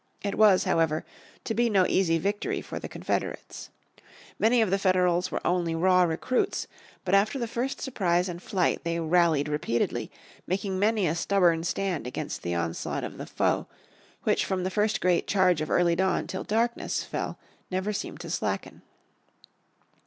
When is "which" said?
14.23-14.43